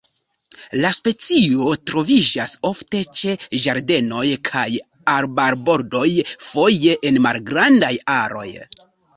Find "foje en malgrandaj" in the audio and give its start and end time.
6.49-7.95